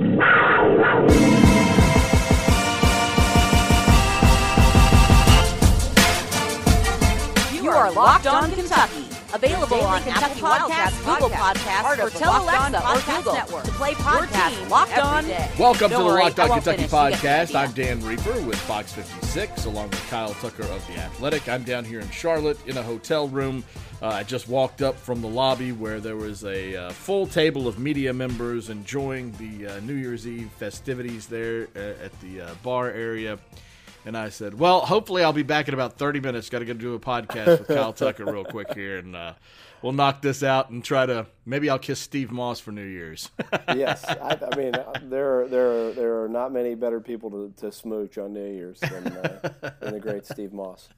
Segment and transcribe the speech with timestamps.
[0.00, 0.08] You
[7.68, 9.09] are Locked On Kentucky.
[9.32, 14.68] Available on Apple Podcasts, Google Podcasts, or tell Alexa or Google Network to play podcasts
[14.68, 15.24] Locked On.
[15.56, 16.92] Welcome Don't to the worry, Locked On Kentucky finish.
[16.92, 17.54] You get the podcast.
[17.54, 21.48] I'm Dan Reaper with Fox 56, along with Kyle Tucker of The Athletic.
[21.48, 23.62] I'm down here in Charlotte in a hotel room.
[24.02, 27.68] Uh, I just walked up from the lobby where there was a uh, full table
[27.68, 32.54] of media members enjoying the uh, New Year's Eve festivities there uh, at the uh,
[32.64, 33.38] bar area.
[34.06, 36.48] And I said, "Well, hopefully I'll be back in about 30 minutes.
[36.48, 39.34] Got to go do a podcast with Kyle Tucker real quick here, and uh,
[39.82, 43.30] we'll knock this out and try to maybe I'll kiss Steve Moss for New Year's."
[43.76, 47.52] yes, I, I mean there are, there are, there are not many better people to,
[47.58, 49.50] to smooch on New Year's than, uh,
[49.80, 50.88] than the great Steve Moss.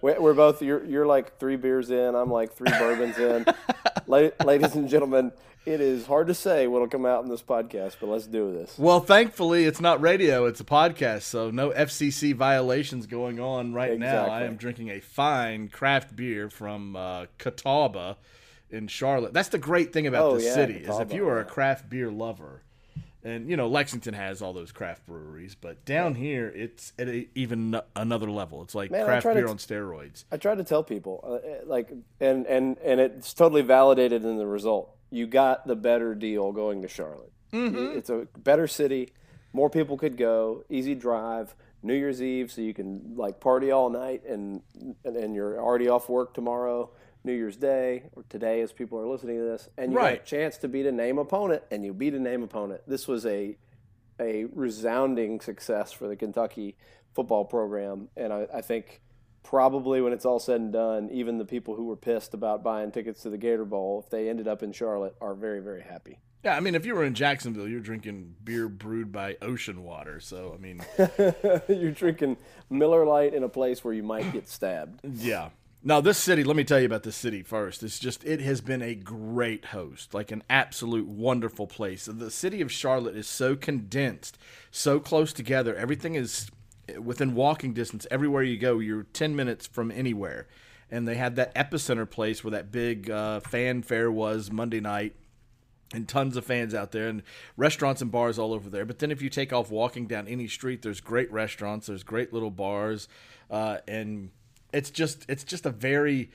[0.00, 3.44] We- We're both you're you're like three beers in, I'm like three bourbons in.
[4.06, 5.32] La- ladies and gentlemen,
[5.64, 8.76] it is hard to say what'll come out in this podcast, but let's do this.
[8.78, 13.98] Well, thankfully, it's not radio; it's a podcast, so no FCC violations going on right
[13.98, 14.26] now.
[14.26, 18.16] I am drinking a fine craft beer from uh, Catawba
[18.70, 19.32] in Charlotte.
[19.32, 21.88] That's the great thing about Oh, the yeah, city is if you are a craft
[21.88, 22.62] beer lover,
[23.22, 27.28] and you know Lexington has all those craft breweries, but down here it's at a,
[27.36, 28.62] even another level.
[28.62, 30.24] It's like Man, craft beer t- on steroids.
[30.32, 34.46] I try to tell people, uh, like, and and and it's totally validated in the
[34.46, 34.96] result.
[35.12, 37.32] You got the better deal going to Charlotte.
[37.52, 37.98] Mm-hmm.
[37.98, 39.12] It's a better city.
[39.52, 40.64] More people could go.
[40.70, 41.54] Easy drive.
[41.82, 44.62] New Year's Eve, so you can like party all night, and
[45.04, 46.90] and, and you're already off work tomorrow.
[47.24, 50.16] New Year's Day or today, as people are listening to this, and you got a
[50.18, 52.82] chance to beat a name opponent, and you beat a name opponent.
[52.86, 53.56] This was a
[54.20, 56.76] a resounding success for the Kentucky
[57.14, 59.02] football program, and I, I think
[59.42, 62.90] probably when it's all said and done, even the people who were pissed about buying
[62.90, 66.18] tickets to the Gator Bowl, if they ended up in Charlotte, are very very happy.
[66.44, 70.18] Yeah, I mean, if you were in Jacksonville, you're drinking beer brewed by ocean water.
[70.18, 70.84] So, I mean,
[71.68, 72.36] You're drinking
[72.68, 75.00] Miller Lite in a place where you might get stabbed.
[75.12, 75.50] Yeah.
[75.84, 77.82] Now this city, let me tell you about this city first.
[77.82, 82.04] It's just it has been a great host, like an absolute wonderful place.
[82.06, 84.38] The city of Charlotte is so condensed,
[84.70, 85.74] so close together.
[85.74, 86.48] Everything is
[87.00, 88.06] within walking distance.
[88.10, 90.46] Everywhere you go, you're 10 minutes from anywhere.
[90.90, 95.14] And they had that epicenter place where that big uh, fanfare was Monday night
[95.94, 97.22] and tons of fans out there and
[97.56, 98.84] restaurants and bars all over there.
[98.84, 102.32] But then if you take off walking down any street, there's great restaurants, there's great
[102.32, 103.08] little bars,
[103.50, 104.30] uh, and
[104.72, 106.30] it's just it's just a very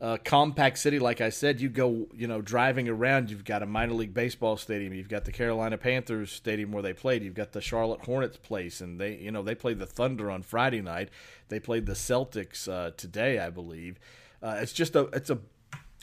[0.00, 0.98] uh, compact city.
[0.98, 4.56] Like I said, you go you know driving around, you've got a minor league baseball
[4.56, 8.36] stadium, you've got the Carolina Panthers stadium where they played, you've got the Charlotte Hornets
[8.36, 11.10] place, and they you know they played the Thunder on Friday night,
[11.48, 13.98] they played the Celtics uh, today, I believe.
[14.42, 15.38] Uh, it's just a it's a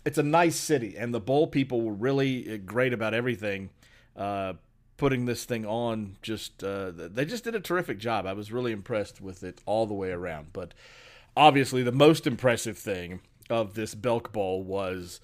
[0.06, 3.69] it's a nice city, and the bowl people were really uh, great about everything.
[4.16, 4.53] Uh,
[4.97, 8.25] putting this thing on, just uh, they just did a terrific job.
[8.25, 10.53] I was really impressed with it all the way around.
[10.53, 10.73] But
[11.35, 13.19] obviously, the most impressive thing
[13.50, 15.19] of this Belk Bowl was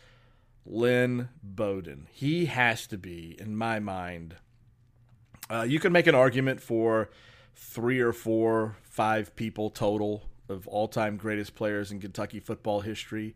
[0.66, 2.08] Lynn Bowden.
[2.12, 4.36] He has to be, in my mind,
[5.50, 7.10] uh, you can make an argument for
[7.56, 13.36] three or four, five people total of all-time greatest players in Kentucky football history,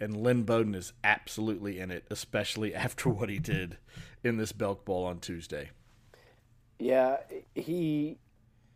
[0.00, 3.78] and Lynn Bowden is absolutely in it, especially after what he did
[4.22, 5.70] in this Belk Bowl on Tuesday.
[6.78, 7.18] Yeah,
[7.54, 8.18] he.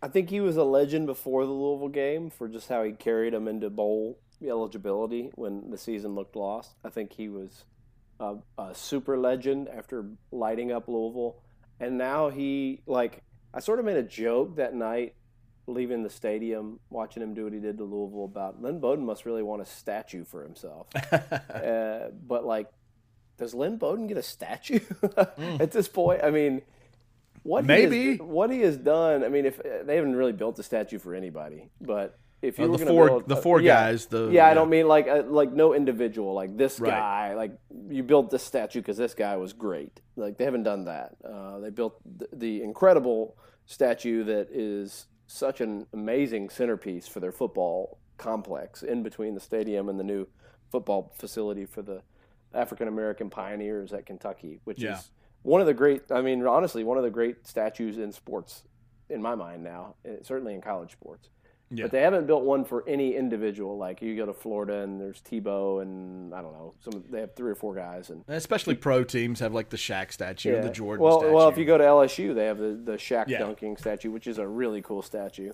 [0.01, 3.33] I think he was a legend before the Louisville game for just how he carried
[3.33, 6.75] them into bowl eligibility when the season looked lost.
[6.85, 7.65] I think he was
[8.21, 11.37] a, a super legend after lighting up Louisville,
[11.81, 13.23] and now he like.
[13.53, 15.15] I sort of made a joke that night
[15.67, 18.25] leaving the stadium, watching him do what he did to Louisville.
[18.25, 22.69] About Lynn Bowden must really want a statue for himself, uh, but like.
[23.39, 24.81] Does Lynn Bowden get a statue
[25.17, 26.25] at this point?
[26.25, 26.61] I mean,
[27.45, 28.17] what he has- Maybe.
[28.17, 29.23] what he has done.
[29.23, 32.69] I mean, if they haven't really built a statue for anybody, but if you Uh,
[32.69, 35.09] were the four- build, the uh, four yeah, guys, the- yeah, I don't mean like
[35.09, 36.91] uh, like no individual, like this Right.
[36.91, 37.35] guy.
[37.35, 37.53] Like
[37.89, 40.01] you built this statue because this guy was great.
[40.17, 41.17] Like they haven't done that.
[41.25, 43.37] Uh, they built the, the incredible
[43.67, 49.89] statue that is such an amazing centerpiece for their football complex in between the stadium
[49.89, 50.27] and the new
[50.71, 52.03] football facility for the
[52.55, 54.97] African American pioneers at Kentucky, which Yeah.
[54.99, 55.11] is
[55.43, 56.11] one of the great.
[56.11, 58.65] I mean, honestly, one of the great statues in sports
[59.11, 59.95] in my mind now.
[60.05, 61.31] eh, Certainly in college sports.
[61.71, 61.85] Yeah.
[61.85, 63.77] But they haven't built one for any individual.
[63.77, 66.75] Like you go to Florida and there's Tebow and I don't know.
[66.81, 70.13] Some they have three or four guys and Especially pro teams have like the Shaq
[70.13, 71.35] statue or the Jordan well, statue.
[71.35, 73.41] well, if you go to LSU, they have the the Shaq Yeah.
[73.41, 75.53] dunking statue, which is a really cool statue.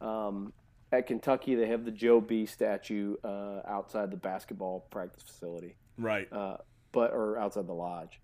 [0.00, 0.52] Um,
[0.92, 6.32] at Kentucky, they have the Joe B statue uh, outside the basketball practice facility right.
[6.32, 6.58] uh,
[6.92, 8.20] but or outside the lodge.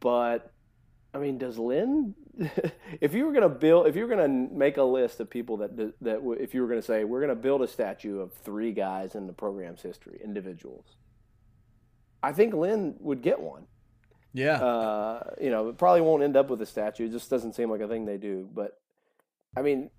[0.00, 0.52] But
[1.12, 2.14] I mean, does Lynn?
[3.00, 5.28] if you were going to build, if you were going to make a list of
[5.28, 8.20] people that that if you were going to say we're going to build a statue
[8.20, 10.84] of three guys in the program's history, individuals,
[12.22, 13.66] I think Lynn would get one.
[14.32, 14.62] Yeah.
[14.62, 17.06] Uh, you know, it probably won't end up with a statue.
[17.06, 18.48] It just doesn't seem like a thing they do.
[18.52, 18.78] But
[19.56, 19.90] I mean,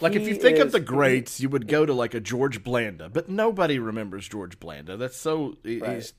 [0.00, 2.62] like if you think is, of the greats, you would go to like a George
[2.62, 4.96] Blanda, but nobody remembers George Blanda.
[4.96, 5.94] That's so right.
[5.94, 6.12] he's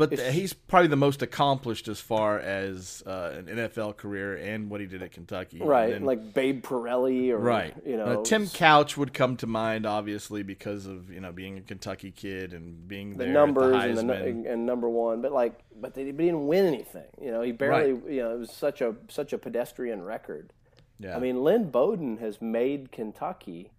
[0.00, 4.80] but he's probably the most accomplished as far as uh, an NFL career and what
[4.80, 5.60] he did at Kentucky.
[5.60, 7.74] Right, then, like Babe Parilli or right.
[7.84, 11.58] You know, uh, Tim Couch would come to mind, obviously, because of you know being
[11.58, 15.20] a Kentucky kid and being the numbers the and, the, and number one.
[15.20, 17.08] But like, but they, didn't win anything.
[17.20, 17.92] You know, he barely.
[17.92, 18.12] Right.
[18.12, 20.54] You know, it was such a such a pedestrian record.
[20.98, 21.14] Yeah.
[21.14, 23.70] I mean, Lynn Bowden has made Kentucky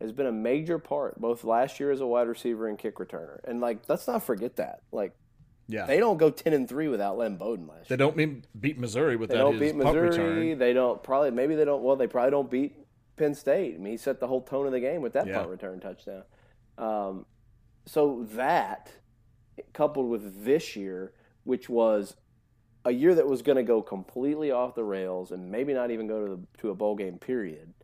[0.00, 3.38] has been a major part both last year as a wide receiver and kick returner.
[3.44, 4.80] And like, let's not forget that.
[4.90, 5.14] Like,
[5.70, 7.88] yeah, they don't go ten and three without Lynn Bowden last.
[7.88, 9.34] They don't mean beat Missouri without.
[9.34, 10.54] They don't beat Missouri.
[10.54, 11.82] They don't probably maybe they don't.
[11.82, 12.74] Well, they probably don't beat
[13.16, 13.74] Penn State.
[13.74, 15.38] I mean, he set the whole tone of the game with that yeah.
[15.38, 16.22] punt return touchdown.
[16.78, 17.26] Um,
[17.86, 18.90] so that
[19.72, 21.12] coupled with this year,
[21.44, 22.16] which was
[22.84, 26.06] a year that was going to go completely off the rails and maybe not even
[26.06, 27.74] go to the, to a bowl game period.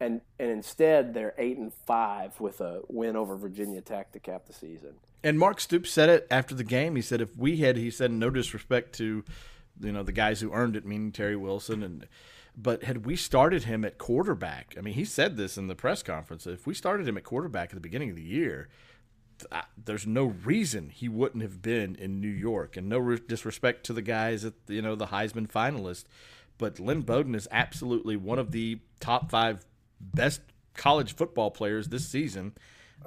[0.00, 4.46] And and instead they're eight and five with a win over Virginia Tech to cap
[4.46, 4.94] the season.
[5.24, 6.94] And Mark Stoops said it after the game.
[6.96, 9.24] He said if we had, he said no disrespect to,
[9.80, 12.06] you know, the guys who earned it, meaning Terry Wilson and.
[12.56, 16.04] But had we started him at quarterback, I mean, he said this in the press
[16.04, 16.46] conference.
[16.46, 18.68] If we started him at quarterback at the beginning of the year,
[19.76, 22.76] there's no reason he wouldn't have been in New York.
[22.76, 26.04] And no disrespect to the guys at you know the Heisman finalist,
[26.58, 29.66] but Lynn Bowden is absolutely one of the top five
[30.00, 30.40] best
[30.74, 32.52] college football players this season.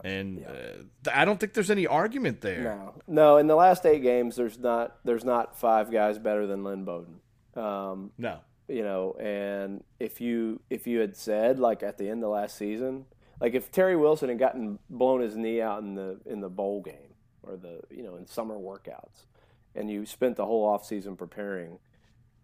[0.03, 0.47] And yeah.
[0.47, 2.63] uh, I don't think there's any argument there.
[2.63, 3.37] No, no.
[3.37, 7.19] In the last eight games, there's not there's not five guys better than Lynn Bowden.
[7.55, 9.13] Um, no, you know.
[9.13, 13.05] And if you if you had said like at the end of last season,
[13.41, 16.81] like if Terry Wilson had gotten blown his knee out in the in the bowl
[16.81, 19.25] game or the you know in summer workouts,
[19.73, 21.79] and you spent the whole off season preparing,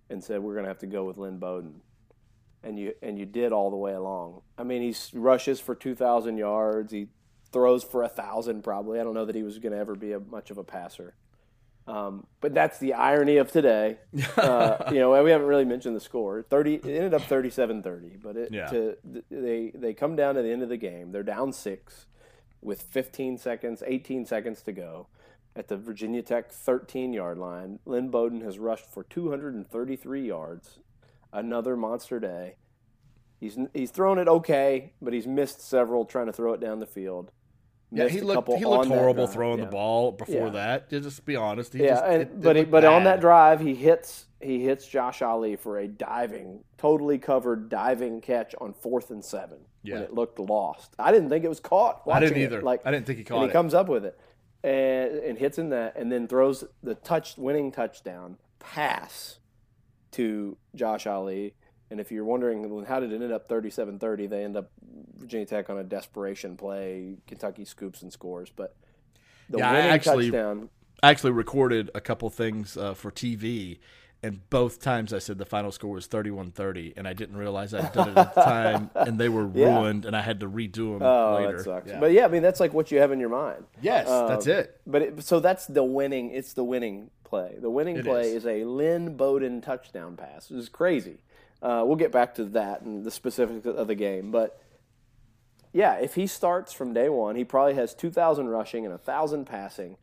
[0.09, 1.81] and said we're going to have to go with Lynn Bowden,
[2.63, 4.41] and you and you did all the way along.
[4.57, 6.91] I mean, he rushes for two thousand yards.
[6.91, 7.09] He
[7.53, 8.99] throws for a thousand probably.
[8.99, 11.15] I don't know that he was going to ever be a, much of a passer.
[11.85, 13.97] Um, but that's the irony of today.
[14.37, 16.41] Uh, you know, we haven't really mentioned the score.
[16.41, 18.67] Thirty it ended up 37-30, but it, yeah.
[18.67, 18.97] to,
[19.29, 21.11] they they come down to the end of the game.
[21.11, 22.07] They're down six
[22.61, 25.07] with 15 seconds, 18 seconds to go
[25.55, 27.79] at the Virginia Tech 13 yard line.
[27.85, 30.79] Lynn Bowden has rushed for 233 yards.
[31.31, 32.55] Another monster day.
[33.39, 36.85] He's he's thrown it okay, but he's missed several trying to throw it down the
[36.85, 37.31] field.
[37.93, 39.65] Yeah, he looked he looked horrible throwing yeah.
[39.65, 40.49] the ball before yeah.
[40.49, 40.89] that.
[40.89, 41.73] Just be honest.
[41.73, 42.91] He yeah, just, and, it, but he, but bad.
[42.91, 48.19] on that drive, he hits he hits Josh Ali for a diving, totally covered diving
[48.19, 49.95] catch on fourth and seven yeah.
[49.95, 50.95] when it looked lost.
[50.97, 52.01] I didn't think it was caught.
[52.11, 52.59] I didn't either.
[52.59, 52.63] It.
[52.63, 53.49] Like I didn't think he caught and it.
[53.49, 54.19] He comes up with it
[54.63, 59.39] and, and hits in that, and then throws the touch winning touchdown pass
[60.11, 61.53] to Josh Ali
[61.93, 64.71] and if you're wondering how did it end up 37-30, they end up
[65.15, 67.17] Virginia Tech on a desperation play.
[67.27, 68.75] Kentucky scoops and scores, but
[69.47, 70.69] the yeah, winning I actually, touchdown.
[71.03, 73.77] I actually recorded a couple things uh, for TV,
[74.23, 77.93] and both times I said the final score was 31-30, and I didn't realize I'd
[77.93, 80.07] done it at the time, and they were ruined, yeah.
[80.07, 81.57] and I had to redo them oh, later.
[81.57, 81.89] That sucks.
[81.89, 81.99] Yeah.
[81.99, 83.65] But yeah, I mean that's like what you have in your mind.
[83.83, 84.81] Yes, um, that's it.
[84.87, 86.31] But it, so that's the winning.
[86.31, 87.57] It's the winning play.
[87.61, 88.45] The winning it play is.
[88.45, 90.47] is a Lynn Bowden touchdown pass.
[90.47, 91.19] This is crazy.
[91.63, 94.59] Uh, we'll get back to that and the specifics of the game, but
[95.73, 99.45] yeah, if he starts from day one, he probably has two thousand rushing and thousand
[99.45, 99.97] passing,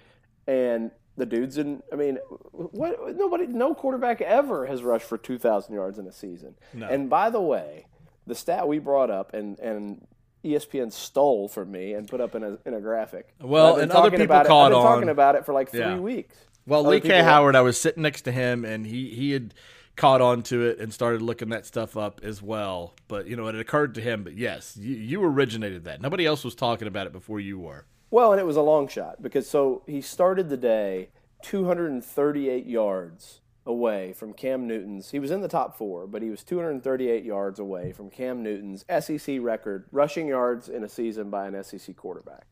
[0.47, 1.83] and the dude's in.
[1.93, 2.17] I mean,
[2.53, 3.17] what?
[3.17, 6.57] Nobody, no quarterback ever has rushed for two thousand yards in a season.
[6.75, 6.89] No.
[6.89, 7.87] And by the way,
[8.27, 10.07] the stat we brought up and and
[10.45, 13.33] ESPN stole from me and put up in a in a graphic.
[13.41, 14.83] Well, and other people caught it, I've been on.
[14.83, 15.99] talking about it for like three yeah.
[15.99, 16.37] weeks.
[16.67, 17.23] Well, other Lee K.
[17.23, 19.55] Howard, I was sitting next to him, and he he had
[19.97, 22.95] caught on to it and started looking that stuff up as well.
[23.09, 24.25] But you know, it occurred to him.
[24.25, 26.01] But yes, you, you originated that.
[26.01, 27.87] Nobody else was talking about it before you were.
[28.11, 31.11] Well, and it was a long shot because so he started the day
[31.43, 35.11] 238 yards away from Cam Newton's.
[35.11, 38.85] He was in the top four, but he was 238 yards away from Cam Newton's
[39.01, 42.47] SEC record rushing yards in a season by an SEC quarterback.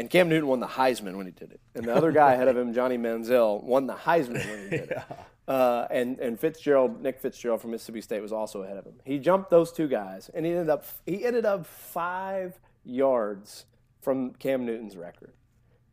[0.00, 1.60] And Cam Newton won the Heisman when he did it.
[1.74, 4.88] And the other guy ahead of him, Johnny Manziel, won the Heisman when he did
[4.90, 5.02] yeah.
[5.10, 5.18] it.
[5.46, 8.94] Uh, and and Fitzgerald, Nick Fitzgerald from Mississippi State was also ahead of him.
[9.04, 13.66] He jumped those two guys, and he ended up he ended up five yards
[14.00, 15.34] from Cam Newton's record,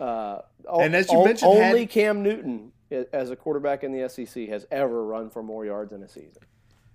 [0.00, 0.40] Uh,
[0.72, 2.72] and as you mentioned, only had, Cam Newton,
[3.12, 6.42] as a quarterback in the SEC, has ever run for more yards in a season.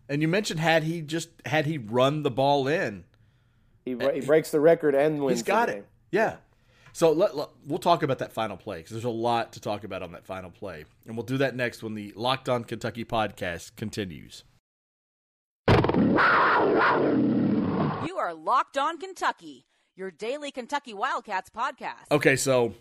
[0.09, 3.05] And you mentioned had he just had he run the ball in,
[3.85, 5.39] he, he breaks the record and wins.
[5.39, 5.85] He's got it.
[6.11, 6.37] Yeah.
[6.93, 9.83] So let, let, we'll talk about that final play because there's a lot to talk
[9.83, 13.05] about on that final play, and we'll do that next when the Locked On Kentucky
[13.05, 14.43] podcast continues.
[18.05, 22.11] You are Locked On Kentucky, your daily Kentucky Wildcats podcast.
[22.11, 22.73] Okay, so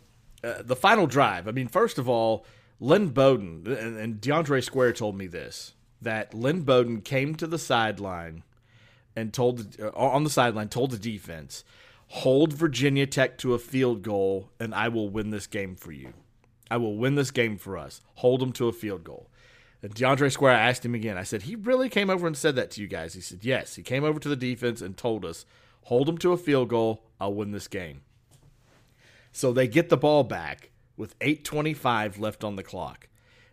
[0.42, 1.46] uh, the final drive.
[1.46, 2.44] I mean, first of all,
[2.80, 7.58] Lynn Bowden and, and DeAndre Square told me this that Lynn Bowden came to the
[7.58, 8.42] sideline
[9.14, 11.62] and told uh, on the sideline told the defense
[12.08, 16.14] hold Virginia Tech to a field goal, and I will win this game for you.
[16.68, 18.00] I will win this game for us.
[18.14, 19.30] Hold them to a field goal.
[19.84, 21.18] And DeAndre Square I asked him again.
[21.18, 23.12] I said, he really came over and said that to you guys.
[23.12, 23.74] He said, yes.
[23.74, 25.44] He came over to the defense and told us,
[25.82, 27.04] hold them to a field goal.
[27.20, 28.00] I'll win this game.
[29.30, 33.08] So they get the ball back with 8.25 left on the clock.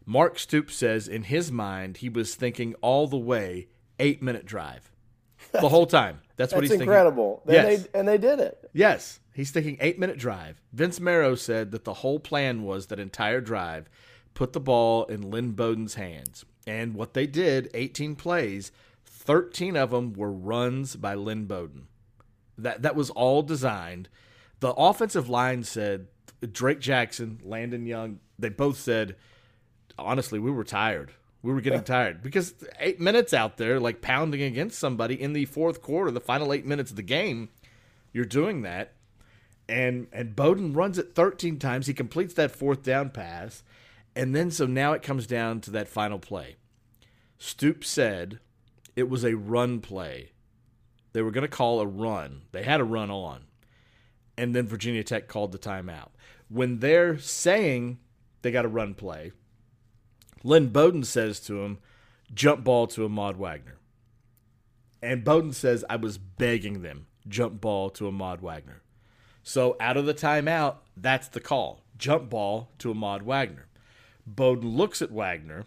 [0.05, 3.67] Mark Stoops says in his mind, he was thinking all the way
[3.99, 4.89] eight minute drive
[5.51, 6.21] the whole time.
[6.37, 7.43] That's what That's he's incredible.
[7.45, 7.71] thinking.
[7.71, 7.83] Yes.
[7.83, 8.69] They, and they did it.
[8.71, 9.19] Yes.
[9.33, 10.61] He's thinking eight minute drive.
[10.71, 13.89] Vince Marrow said that the whole plan was that entire drive
[14.33, 16.45] put the ball in Lynn Bowden's hands.
[16.67, 18.71] And what they did, 18 plays,
[19.05, 21.87] 13 of them were runs by Lynn Bowden.
[22.57, 24.09] That that was all designed.
[24.59, 26.07] The offensive line said
[26.51, 29.15] Drake Jackson, Landon Young, they both said,
[29.97, 31.13] honestly, we were tired.
[31.43, 35.45] We were getting tired because eight minutes out there, like pounding against somebody in the
[35.45, 37.49] fourth quarter, the final eight minutes of the game,
[38.13, 38.93] you're doing that.
[39.67, 41.87] And and Bowden runs it 13 times.
[41.87, 43.63] He completes that fourth down pass.
[44.15, 46.57] And then so now it comes down to that final play.
[47.37, 48.39] Stoops said
[48.95, 50.31] it was a run play.
[51.13, 52.43] They were going to call a run.
[52.51, 53.45] They had a run on.
[54.37, 56.09] And then Virginia Tech called the timeout.
[56.49, 57.99] When they're saying
[58.41, 59.31] they got a run play,
[60.43, 61.79] Lynn Bowden says to him,
[62.33, 63.77] jump ball to Ahmad Wagner.
[65.01, 68.81] And Bowden says, I was begging them, jump ball to Ahmad Wagner.
[69.43, 71.83] So out of the timeout, that's the call.
[71.97, 73.67] Jump ball to Ahmad Wagner.
[74.25, 75.65] Bowden looks at Wagner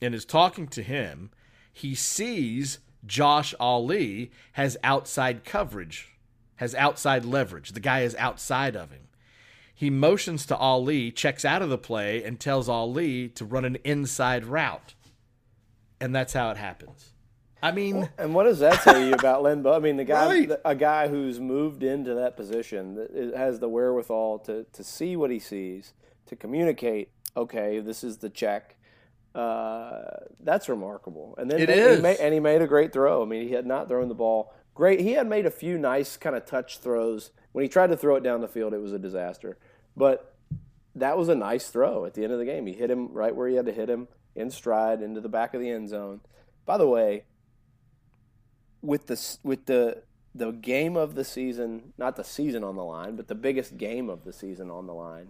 [0.00, 1.30] and is talking to him.
[1.72, 6.10] He sees Josh Ali has outside coverage,
[6.56, 7.72] has outside leverage.
[7.72, 9.08] The guy is outside of him.
[9.74, 13.78] He motions to Ali, checks out of the play, and tells Ali to run an
[13.84, 14.94] inside route.
[16.00, 17.12] And that's how it happens.
[17.64, 19.72] I mean, and what does that tell you about Limbo?
[19.72, 20.50] I mean, the guy, Right.
[20.64, 25.38] a guy who's moved into that position has the wherewithal to to see what he
[25.38, 25.94] sees,
[26.26, 27.10] to communicate.
[27.36, 28.76] Okay, this is the check.
[29.34, 30.02] Uh,
[30.40, 31.34] that's remarkable.
[31.38, 31.96] And then It and is.
[31.96, 33.22] He made, and he made a great throw.
[33.22, 35.00] I mean, he had not thrown the ball great.
[35.00, 37.30] He had made a few nice kind of touch throws.
[37.52, 39.58] When he tried to throw it down the field, it was a disaster.
[39.96, 40.34] But
[40.94, 42.66] that was a nice throw at the end of the game.
[42.66, 45.54] He hit him right where he had to hit him in stride into the back
[45.54, 46.20] of the end zone.
[46.64, 47.24] By the way,
[48.80, 50.02] with the with the
[50.34, 54.08] the game of the season, not the season on the line, but the biggest game
[54.08, 55.28] of the season on the line.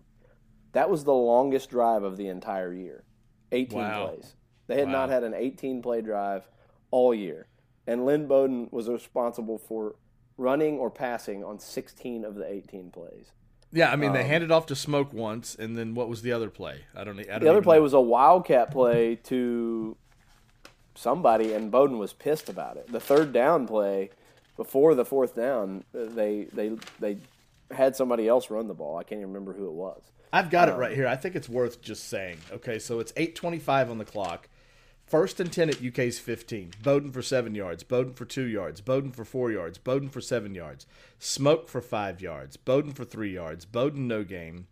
[0.72, 3.04] That was the longest drive of the entire year.
[3.52, 4.06] 18 Wow.
[4.08, 4.34] plays.
[4.66, 4.92] They had Wow.
[4.92, 6.48] not had an 18 play drive
[6.90, 7.46] all year.
[7.86, 9.96] And Lynn Bowden was responsible for
[10.38, 13.32] running or passing on 16 of the 18 plays.
[13.74, 16.30] yeah, I mean, they um, handed off to Smoke once, and then what was the
[16.32, 16.84] other play?
[16.94, 17.18] I don't.
[17.20, 17.82] I don't The other play know.
[17.82, 19.96] was a wildcat play to
[20.94, 22.90] somebody, and Bowden was pissed about it.
[22.92, 24.10] The third down play
[24.56, 27.16] before the fourth down, they they they
[27.70, 28.98] had somebody else run the ball.
[28.98, 30.02] I can't even remember who it was.
[30.32, 30.78] I've got it oh.
[30.78, 31.06] right here.
[31.06, 32.38] I think it's worth just saying.
[32.50, 34.48] Okay, so it's 8:25 on the clock.
[35.04, 36.70] First and 10 at UK's 15.
[36.82, 40.54] Bowden for 7 yards, Bowden for 2 yards, Bowden for 4 yards, Bowden for 7
[40.54, 40.86] yards,
[41.18, 44.68] Smoke for 5 yards, Bowden for 3 yards, Bowden no game.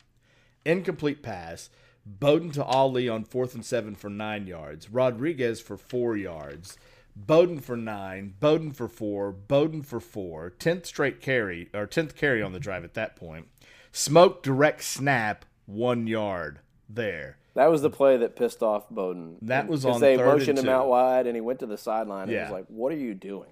[0.64, 1.68] Incomplete pass.
[2.06, 6.78] Bowden to Ali on 4th and 7 for 9 yards, Rodriguez for 4 yards.
[7.14, 12.40] Bowden for 9, Bowden for 4, Bowden for 4, 10th straight carry or 10th carry
[12.40, 13.48] on the drive at that point.
[13.92, 17.36] Smoke direct snap 1 yard there.
[17.54, 19.36] That was the play that pissed off Bowden.
[19.42, 22.24] That was on they motioned him out wide, and he went to the sideline.
[22.24, 22.44] and Yeah.
[22.44, 23.50] was like, "What are you doing?"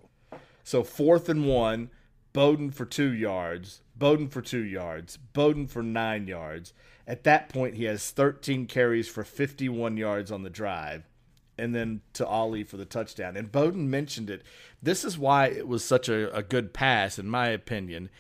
[0.63, 1.91] So fourth and one,
[2.33, 6.73] Bowden for two yards, Bowden for two yards, Bowden for nine yards.
[7.07, 11.09] At that point, he has 13 carries for 51 yards on the drive,
[11.57, 13.37] and then to Ali for the touchdown.
[13.37, 14.43] And Bowden mentioned it.
[14.83, 18.11] This is why it was such a, a good pass, in my opinion,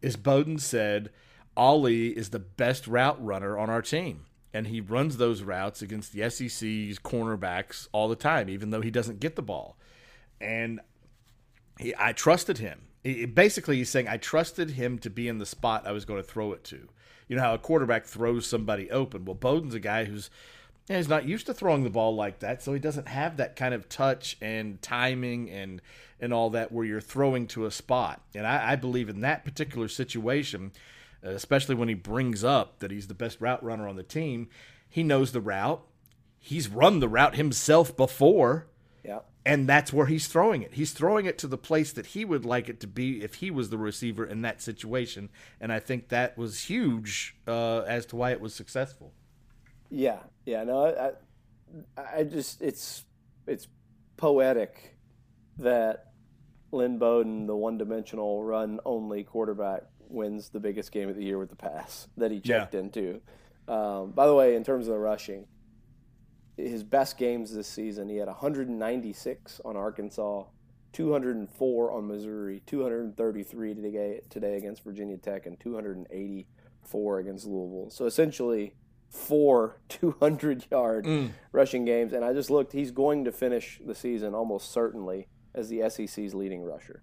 [0.00, 1.10] is Bowden said,
[1.56, 4.26] Ali is the best route runner on our team.
[4.54, 8.90] and he runs those routes against the SEC's cornerbacks all the time, even though he
[8.90, 9.76] doesn't get the ball.
[10.40, 10.80] And
[11.78, 12.82] he, I trusted him.
[13.04, 16.22] He, basically, he's saying I trusted him to be in the spot I was going
[16.22, 16.88] to throw it to.
[17.28, 19.26] You know how a quarterback throws somebody open.
[19.26, 20.30] Well, Bowden's a guy who's
[20.88, 23.56] yeah, he's not used to throwing the ball like that, so he doesn't have that
[23.56, 25.82] kind of touch and timing and
[26.20, 28.22] and all that where you're throwing to a spot.
[28.34, 30.72] And I, I believe in that particular situation,
[31.34, 34.48] especially when he brings up that he's the best route runner on the team,
[34.88, 35.82] he knows the route.
[36.38, 38.68] He's run the route himself before.
[39.04, 39.20] Yeah.
[39.44, 40.74] And that's where he's throwing it.
[40.74, 43.50] He's throwing it to the place that he would like it to be if he
[43.50, 45.28] was the receiver in that situation.
[45.60, 49.12] And I think that was huge uh, as to why it was successful.
[49.88, 50.64] Yeah, yeah.
[50.64, 53.04] No, I, I just it's
[53.46, 53.68] it's
[54.16, 54.96] poetic
[55.58, 56.12] that
[56.72, 61.56] Lynn Bowden, the one-dimensional run-only quarterback, wins the biggest game of the year with the
[61.56, 62.80] pass that he checked yeah.
[62.80, 63.20] into.
[63.68, 65.46] Um, by the way, in terms of the rushing,
[66.56, 70.44] his best games this season, he had 196 on Arkansas,
[70.92, 77.90] 204 on Missouri, 233 today, today against Virginia Tech, and 284 against Louisville.
[77.90, 78.74] So essentially,
[79.10, 81.30] four 200 yard mm.
[81.52, 82.12] rushing games.
[82.12, 86.34] And I just looked, he's going to finish the season almost certainly as the SEC's
[86.34, 87.02] leading rusher.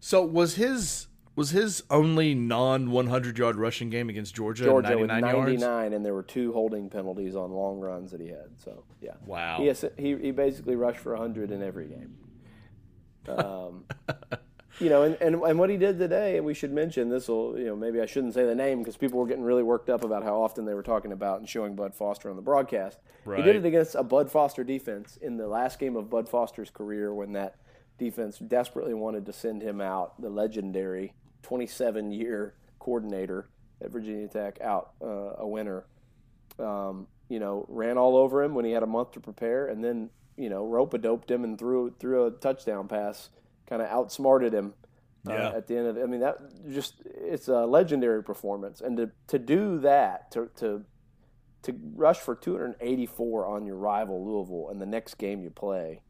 [0.00, 1.08] So was his
[1.40, 4.64] was his only non 100 yard rushing game against Georgia?
[4.64, 5.94] Georgia 99 with 99, yards?
[5.94, 8.50] and there were two holding penalties on long runs that he had.
[8.62, 9.56] So yeah, wow.
[9.56, 12.14] He has, he, he basically rushed for 100 in every game.
[13.26, 13.84] Um,
[14.80, 17.58] you know, and, and, and what he did today, and we should mention this will,
[17.58, 20.04] you know, maybe I shouldn't say the name because people were getting really worked up
[20.04, 22.98] about how often they were talking about and showing Bud Foster on the broadcast.
[23.24, 23.38] Right.
[23.38, 26.68] He did it against a Bud Foster defense in the last game of Bud Foster's
[26.68, 27.54] career when that
[27.96, 33.48] defense desperately wanted to send him out, the legendary 27 year coordinator
[33.82, 35.86] at Virginia Tech, out uh, a winner.
[36.58, 39.82] Um, you know, ran all over him when he had a month to prepare, and
[39.82, 43.30] then you know rope a doped him and threw threw a touchdown pass
[43.70, 44.74] kind of outsmarted him
[45.28, 45.52] uh, yeah.
[45.54, 46.02] at the end of it.
[46.02, 50.84] I mean, that just it's a legendary performance, and to to do that to to
[51.62, 56.02] to rush for 284 on your rival Louisville, and the next game you play,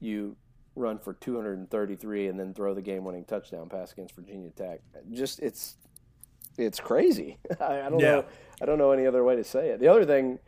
[0.00, 0.36] you
[0.76, 4.80] run for 233 and then throw the game-winning touchdown pass against Virginia Tech.
[5.10, 5.76] Just it's
[6.58, 7.38] it's crazy.
[7.60, 8.12] I, I, don't yeah.
[8.12, 8.24] know.
[8.62, 9.80] I don't know any other way to say it.
[9.80, 10.38] The other thing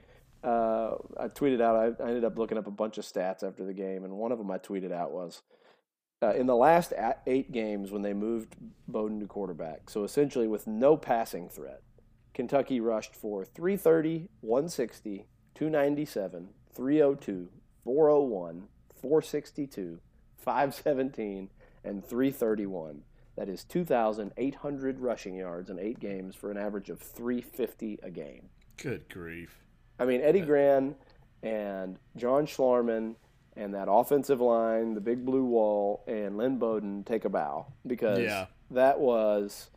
[0.43, 3.65] uh, I tweeted out, I, I ended up looking up a bunch of stats after
[3.65, 5.43] the game, and one of them I tweeted out was
[6.23, 6.93] uh, in the last
[7.27, 11.83] eight games when they moved Bowden to quarterback, so essentially with no passing threat,
[12.35, 17.49] Kentucky rushed for 330, 160, 297, 302,
[17.85, 18.69] 401,
[19.01, 20.01] 462,
[20.39, 21.51] 517,
[21.85, 23.03] and 331.
[23.37, 28.49] That is 2,800 rushing yards in eight games for an average of 350 a game.
[28.77, 29.61] Good grief.
[29.99, 30.95] I mean, Eddie Gran
[31.43, 33.17] and John Schlarman–
[33.59, 38.21] and that offensive line, the big blue wall, and Lynn Bowden take a bow because
[38.21, 38.47] yeah.
[38.71, 39.71] that was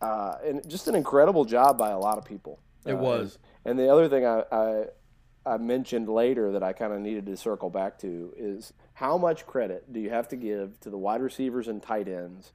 [0.00, 2.58] uh, and just an incredible job by a lot of people.
[2.86, 3.38] It uh, was.
[3.64, 4.84] And, and, the other thing I, I,
[5.46, 9.46] I mentioned later that I kind of needed to circle back to is how much
[9.46, 12.52] credit do you have to give to the wide receivers and tight ends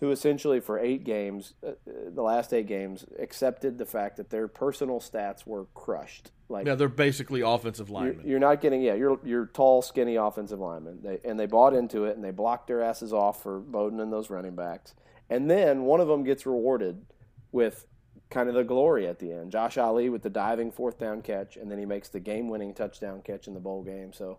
[0.00, 4.46] who essentially for eight games, uh, the last eight games, accepted the fact that their
[4.46, 6.32] personal stats were crushed.
[6.48, 8.20] Like yeah, they're basically offensive linemen.
[8.20, 11.00] You're, you're, not getting yeah, you're you're tall, skinny offensive linemen.
[11.02, 14.12] They and they bought into it and they blocked their asses off for Bowden and
[14.12, 14.94] those running backs.
[15.28, 17.04] And then one of them gets rewarded
[17.50, 17.86] with
[18.28, 19.50] kind of the glory at the end.
[19.50, 23.22] Josh Ali with the diving fourth down catch, and then he makes the game-winning touchdown
[23.22, 24.12] catch in the bowl game.
[24.12, 24.38] So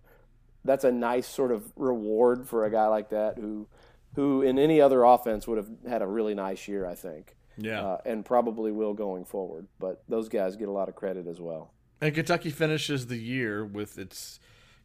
[0.68, 3.68] that's a nice sort of reward for a guy like that who
[4.16, 7.36] who in any other offense would have had a really nice year, I think.
[7.58, 7.82] Yeah.
[7.82, 9.68] Uh, and probably will going forward.
[9.80, 11.72] But those guys get a lot of credit as well.
[12.02, 14.40] And Kentucky finishes the year with its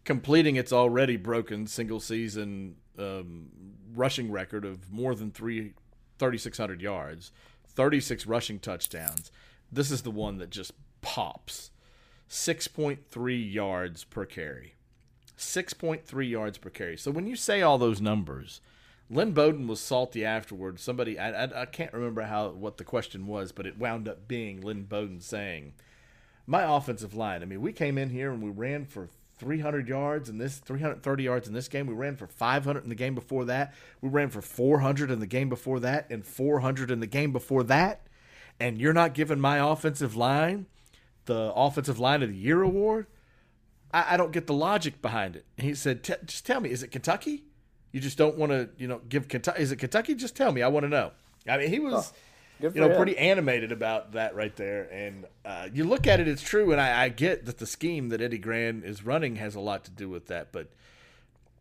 [0.04, 3.48] completing its already broken single season um,
[3.94, 5.74] rushing record of more than three,
[6.18, 7.32] 3,600 yards,
[7.68, 9.30] 36 rushing touchdowns.
[9.70, 11.70] This is the one that just pops
[12.28, 14.74] 6.3 yards per carry.
[15.42, 16.96] 6.3 yards per carry.
[16.96, 18.60] So when you say all those numbers,
[19.10, 20.82] Lynn Bowden was salty afterwards.
[20.82, 24.26] Somebody I, I, I can't remember how what the question was, but it wound up
[24.26, 25.74] being Lynn Bowden saying,
[26.46, 27.42] "My offensive line.
[27.42, 31.22] I mean, we came in here and we ran for 300 yards in this 330
[31.24, 31.86] yards in this game.
[31.86, 33.74] We ran for 500 in the game before that.
[34.00, 37.64] We ran for 400 in the game before that and 400 in the game before
[37.64, 38.06] that.
[38.60, 40.66] And you're not giving my offensive line
[41.26, 43.06] the offensive line of the year award.
[43.92, 46.82] I, I don't get the logic behind it." And he said, "Just tell me, is
[46.82, 47.44] it Kentucky?"
[47.92, 49.62] You just don't want to, you know, give Kentucky.
[49.62, 50.14] Is it Kentucky?
[50.14, 50.62] Just tell me.
[50.62, 51.12] I want to know.
[51.46, 52.12] I mean, he was.
[52.58, 52.96] you know, him.
[52.96, 54.88] pretty animated about that right there.
[54.90, 56.72] And uh, you look at it, it's true.
[56.72, 59.84] And I, I, get that the scheme that Eddie Gran is running has a lot
[59.84, 60.52] to do with that.
[60.52, 60.70] But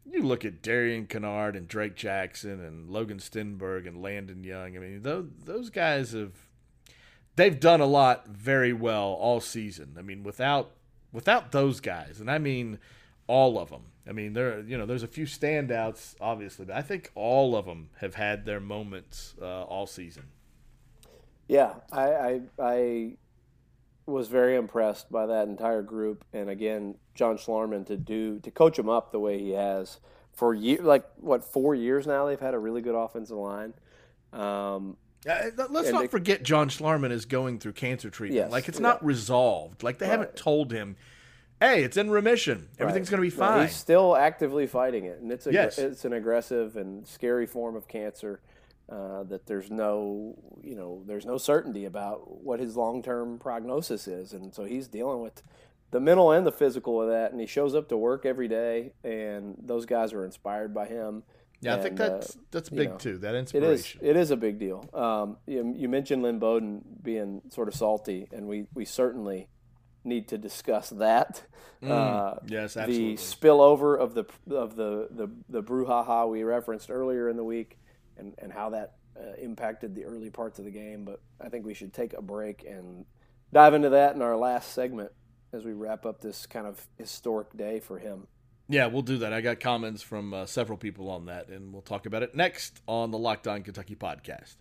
[0.10, 4.78] you look at Darian Kinnard and Drake Jackson and Logan Stenberg and Landon Young.
[4.78, 6.34] I mean, those those guys have
[7.36, 9.96] they've done a lot very well all season.
[9.98, 10.72] I mean, without
[11.12, 12.80] without those guys, and I mean
[13.28, 13.84] all of them.
[14.08, 17.66] I mean, there you know there's a few standouts obviously, but I think all of
[17.66, 20.24] them have had their moments uh, all season.
[21.48, 23.12] Yeah, I, I, I
[24.06, 28.78] was very impressed by that entire group, and again, John Schlarman to do to coach
[28.78, 30.00] them up the way he has
[30.34, 32.26] for year, like what four years now.
[32.26, 33.74] They've had a really good offensive line.
[34.34, 34.98] Um,
[35.30, 38.38] uh, let's not they, forget John Schlarman is going through cancer treatment.
[38.44, 38.88] Yes, like it's yeah.
[38.88, 39.84] not resolved.
[39.84, 40.12] Like they right.
[40.12, 40.96] haven't told him,
[41.60, 42.70] "Hey, it's in remission.
[42.80, 43.18] Everything's right.
[43.18, 45.78] going to be fine." he's still actively fighting it, and it's a, yes.
[45.78, 48.42] it's an aggressive and scary form of cancer.
[48.90, 54.34] Uh, that there's no, you know, there's no certainty about what his long-term prognosis is,
[54.34, 55.42] and so he's dealing with
[55.92, 57.32] the mental and the physical of that.
[57.32, 61.24] And he shows up to work every day, and those guys are inspired by him.
[61.62, 63.18] Yeah, and, I think that's uh, that's big know, too.
[63.20, 64.02] That inspiration.
[64.02, 64.16] It is.
[64.16, 64.90] It is a big deal.
[64.94, 69.48] Um, you, you, mentioned Lynn Bowden being sort of salty, and we we certainly
[70.04, 71.44] need to discuss that.
[71.84, 73.16] Mm, uh, yes, absolutely.
[73.16, 77.78] The spillover of the of the the the brouhaha we referenced earlier in the week,
[78.18, 81.06] and and how that uh, impacted the early parts of the game.
[81.06, 83.06] But I think we should take a break and
[83.54, 85.12] dive into that in our last segment
[85.54, 88.28] as we wrap up this kind of historic day for him.
[88.72, 89.34] Yeah, we'll do that.
[89.34, 92.80] I got comments from uh, several people on that, and we'll talk about it next
[92.88, 94.56] on the Locked On Kentucky podcast.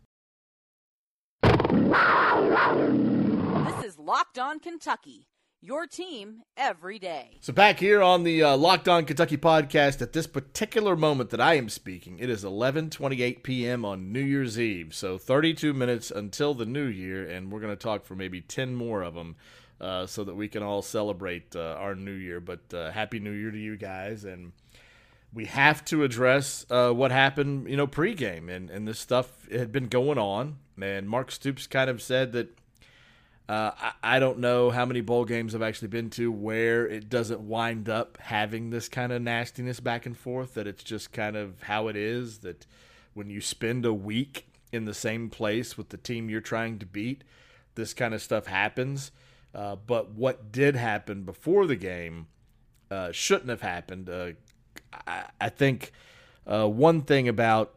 [3.73, 5.29] This is Locked On Kentucky,
[5.61, 7.38] your team every day.
[7.40, 11.40] So, back here on the uh, Locked On Kentucky podcast, at this particular moment that
[11.40, 13.85] I am speaking, it is 11:28 p.m.
[13.85, 14.92] on New Year's Eve.
[14.92, 18.75] So, 32 minutes until the new year, and we're going to talk for maybe 10
[18.75, 19.37] more of them
[19.81, 22.40] uh, so that we can all celebrate uh, our new year.
[22.40, 24.53] But uh, happy New Year to you guys, and
[25.33, 29.73] we have to address uh, what happened, you know, pregame, and and this stuff had
[29.73, 30.59] been going on.
[30.81, 32.57] And Mark Stoops kind of said that.
[33.49, 37.09] Uh, I, I don't know how many bowl games I've actually been to where it
[37.09, 40.55] doesn't wind up having this kind of nastiness back and forth.
[40.55, 42.38] That it's just kind of how it is.
[42.38, 42.64] That
[43.12, 46.87] when you spend a week in the same place with the team you're trying to
[46.87, 47.25] beat,
[47.75, 49.11] this kind of stuff happens.
[49.55, 52.27] Uh, but what did happen before the game
[52.91, 54.09] uh, shouldn't have happened.
[54.09, 54.33] Uh,
[55.07, 55.93] I, I, think
[56.47, 57.75] uh, one thing about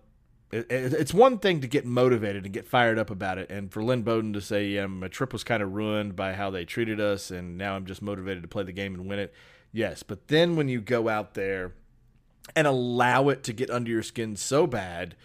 [0.52, 3.84] it, it's one thing to get motivated and get fired up about it, and for
[3.84, 7.00] Lynn Bowden to say, "Yeah, my trip was kind of ruined by how they treated
[7.00, 9.34] us, and now I'm just motivated to play the game and win it."
[9.72, 11.74] Yes, but then when you go out there
[12.56, 15.16] and allow it to get under your skin so bad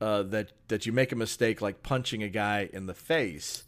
[0.00, 3.64] uh, that that you make a mistake like punching a guy in the face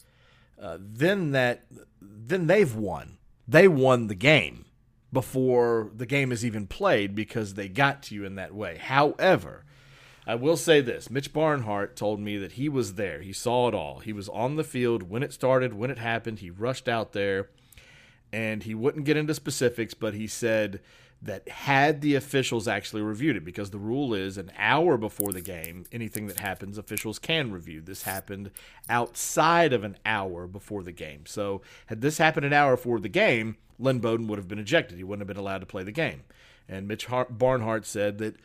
[0.61, 1.66] uh, then that
[2.01, 3.19] then they've won.
[3.49, 4.64] They won the game
[5.12, 8.77] before the game is even played because they got to you in that way.
[8.77, 9.64] However,
[10.27, 13.21] I will say this Mitch Barnhart told me that he was there.
[13.21, 14.01] He saw it all.
[14.01, 16.40] He was on the field when it started, when it happened.
[16.40, 17.49] He rushed out there
[18.33, 20.81] and he wouldn't get into specifics, but he said
[21.27, 25.41] that had the officials actually reviewed it because the rule is an hour before the
[25.41, 27.81] game anything that happens officials can review.
[27.81, 28.51] This happened
[28.89, 31.27] outside of an hour before the game.
[31.27, 34.99] So had this happened an hour before the game lynn bowden would have been ejected.
[34.99, 36.23] He wouldn't have been allowed to play the game.
[36.69, 38.37] And mitch barnhart said that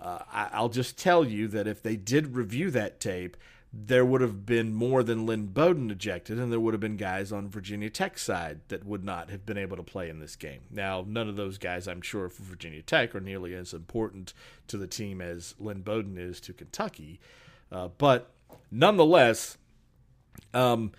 [0.00, 3.36] uh, i'll just tell you that if they did review that tape
[3.72, 7.30] there would have been more than Lynn Bowden ejected, and there would have been guys
[7.30, 10.60] on Virginia Tech side that would not have been able to play in this game.
[10.70, 14.32] Now, none of those guys, I'm sure, for Virginia Tech are nearly as important
[14.68, 17.20] to the team as Lynn Bowden is to Kentucky,
[17.70, 18.30] uh, but
[18.70, 19.58] nonetheless,
[20.54, 20.92] um,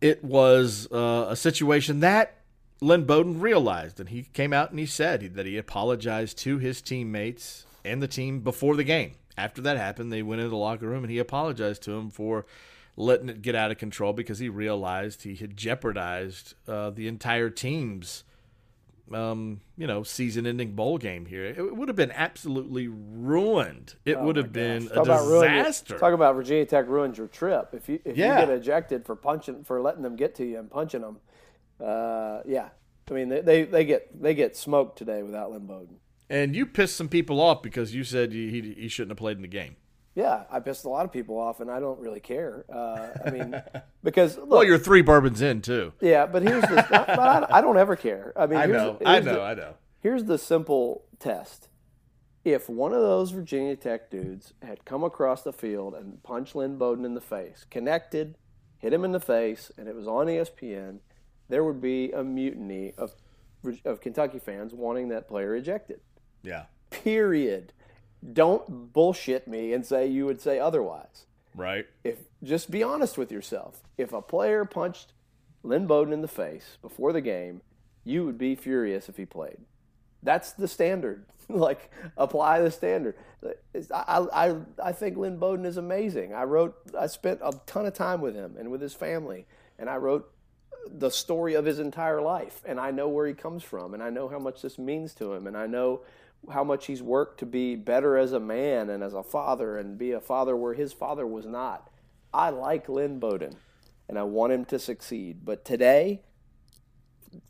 [0.00, 2.38] it was uh, a situation that
[2.80, 6.80] Lynn Bowden realized, and he came out and he said that he apologized to his
[6.80, 10.88] teammates and the team before the game after that happened, they went into the locker
[10.88, 12.46] room and he apologized to him for
[12.96, 17.50] letting it get out of control because he realized he had jeopardized uh, the entire
[17.50, 18.22] team's,
[19.12, 21.44] um, you know, season-ending bowl game here.
[21.44, 23.96] It would have been absolutely ruined.
[24.04, 25.98] It oh would have been talk a disaster.
[25.98, 27.70] talk about Virginia Tech ruins your trip.
[27.72, 28.40] If you if yeah.
[28.40, 31.18] you get ejected for punching for letting them get to you and punching them,
[31.84, 32.68] uh, yeah.
[33.10, 35.96] I mean, they, they, they get they get smoked today without Lynn Bowden.
[36.30, 39.36] And you pissed some people off because you said he, he, he shouldn't have played
[39.36, 39.76] in the game.
[40.14, 42.64] Yeah, I pissed a lot of people off, and I don't really care.
[42.72, 43.62] Uh, I mean,
[44.04, 45.92] because look, well, you're three bourbons in too.
[46.00, 46.86] Yeah, but here's the.
[46.88, 48.32] but I, I, don't ever care.
[48.36, 49.74] I mean, I know, I know, the, I know.
[50.00, 51.68] Here's the simple test:
[52.44, 56.78] if one of those Virginia Tech dudes had come across the field and punched Lynn
[56.78, 58.36] Bowden in the face, connected,
[58.78, 61.00] hit him in the face, and it was on ESPN,
[61.48, 63.16] there would be a mutiny of
[63.84, 66.00] of Kentucky fans wanting that player ejected.
[66.44, 66.64] Yeah.
[66.90, 67.72] Period.
[68.32, 71.26] Don't bullshit me and say you would say otherwise.
[71.54, 71.86] Right.
[72.04, 73.82] If just be honest with yourself.
[73.98, 75.12] If a player punched
[75.62, 77.62] Lynn Bowden in the face before the game,
[78.04, 79.58] you would be furious if he played.
[80.22, 81.26] That's the standard.
[81.48, 83.16] like apply the standard.
[83.92, 86.32] I, I I think Lynn Bowden is amazing.
[86.32, 89.46] I wrote I spent a ton of time with him and with his family,
[89.78, 90.30] and I wrote
[90.86, 94.10] the story of his entire life, and I know where he comes from, and I
[94.10, 96.02] know how much this means to him, and I know
[96.52, 99.98] how much he's worked to be better as a man and as a father, and
[99.98, 101.90] be a father where his father was not.
[102.32, 103.56] I like Lynn Bowden,
[104.08, 105.44] and I want him to succeed.
[105.44, 106.22] But today,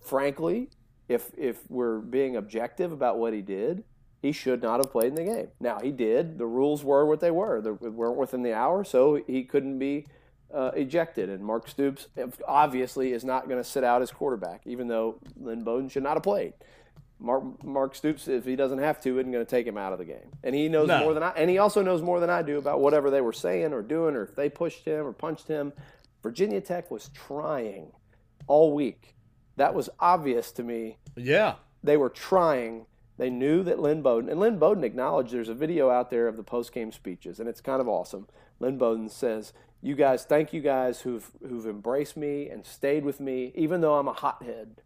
[0.03, 0.71] frankly,
[1.09, 3.85] if if we're being objective about what he did,
[4.21, 5.49] he should not have played in the game.
[5.61, 6.39] Now he did.
[6.39, 7.61] The rules were what they were.
[7.61, 10.07] They weren't within the hour, so he couldn't be
[10.53, 11.29] uh, ejected.
[11.29, 12.07] And Mark Stoops
[12.47, 16.15] obviously is not going to sit out as quarterback, even though Lynn Bowden should not
[16.15, 16.55] have played.
[17.19, 19.99] Mark, Mark Stoops, if he doesn't have to, isn't going to take him out of
[19.99, 20.33] the game.
[20.43, 21.01] And he knows no.
[21.01, 21.31] more than I.
[21.31, 24.15] And he also knows more than I do about whatever they were saying or doing,
[24.17, 25.73] or if they pushed him or punched him.
[26.23, 27.93] Virginia Tech was trying
[28.47, 29.15] all week
[29.57, 30.99] that was obvious to me.
[31.17, 31.55] Yeah.
[31.83, 32.87] They were trying.
[33.17, 36.37] They knew that Lynn Bowden, and Lynn Bowden acknowledged there's a video out there of
[36.37, 38.27] the post game speeches, and it's kind of awesome.
[38.59, 43.21] Lynn Bowden says, You guys, thank you guys who've, who've embraced me and stayed with
[43.21, 44.81] me, even though I'm a hothead.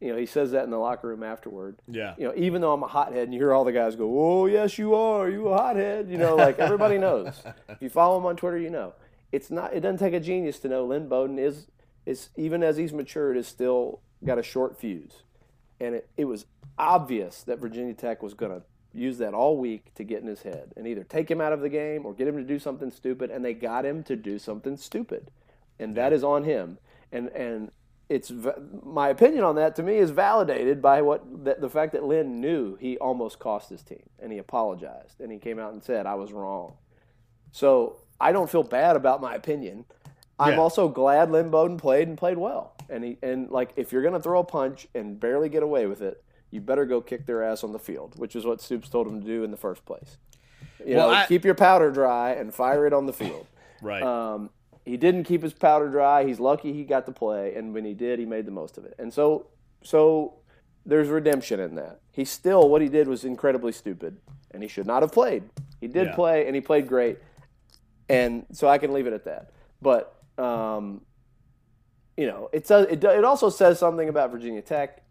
[0.00, 1.76] You know, he says that in the locker room afterward.
[1.88, 2.14] Yeah.
[2.18, 4.46] You know, even though I'm a hothead, and you hear all the guys go, "Oh,
[4.46, 5.30] yes, you are.
[5.30, 7.42] You a hothead." You know, like everybody knows.
[7.68, 8.94] if you follow him on Twitter, you know.
[9.32, 9.74] It's not.
[9.74, 11.66] It doesn't take a genius to know Lynn Bowden is
[12.06, 15.22] is even as he's matured is still got a short fuse.
[15.80, 16.46] And it, it was
[16.78, 20.42] obvious that Virginia Tech was going to use that all week to get in his
[20.42, 22.90] head and either take him out of the game or get him to do something
[22.90, 23.30] stupid.
[23.30, 25.30] And they got him to do something stupid.
[25.78, 26.78] And that is on him.
[27.10, 27.70] And, and
[28.08, 28.32] it's
[28.82, 32.40] my opinion on that to me is validated by what the, the fact that Lynn
[32.40, 36.06] knew he almost cost his team and he apologized and he came out and said
[36.06, 36.74] I was wrong.
[37.52, 39.86] So I don't feel bad about my opinion.
[40.38, 40.60] I'm yeah.
[40.60, 42.74] also glad Lynn Bowden played and played well.
[42.90, 46.02] And he and like if you're gonna throw a punch and barely get away with
[46.02, 49.06] it, you better go kick their ass on the field, which is what Stoops told
[49.06, 50.18] him to do in the first place.
[50.84, 53.46] You well, know, I, keep your powder dry and fire it on the field.
[53.82, 54.02] Right.
[54.02, 54.48] Um,
[54.84, 56.24] he didn't keep his powder dry.
[56.24, 58.84] He's lucky he got to play, and when he did, he made the most of
[58.84, 58.94] it.
[58.98, 59.46] And so,
[59.82, 60.34] so
[60.84, 62.00] there's redemption in that.
[62.12, 64.18] He still what he did was incredibly stupid,
[64.50, 65.44] and he should not have played.
[65.80, 66.14] He did yeah.
[66.14, 67.18] play, and he played great,
[68.08, 69.50] and so I can leave it at that.
[69.80, 71.00] But um,
[72.16, 75.02] you know, it, does, it, it also says something about Virginia Tech.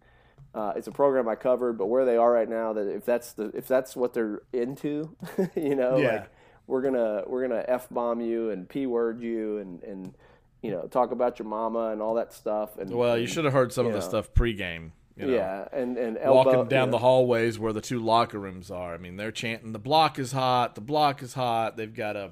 [0.54, 3.34] Uh, it's a program I covered, but where they are right now, that if that's
[3.34, 5.16] the if that's what they're into,
[5.56, 6.12] you know, yeah.
[6.12, 6.30] like
[6.68, 10.14] we're gonna we're gonna f bomb you and p word you and and
[10.62, 12.78] you know talk about your mama and all that stuff.
[12.78, 14.00] And well, you should have heard some of know.
[14.00, 14.92] the stuff pregame.
[15.16, 16.92] You know, yeah, and and elbow, walking down you know.
[16.94, 18.96] the hallways where the two locker rooms are.
[18.96, 20.74] I mean, they're chanting, "The block is hot.
[20.74, 22.32] The block is hot." They've got a